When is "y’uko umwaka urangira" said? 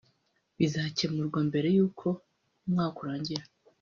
1.75-3.43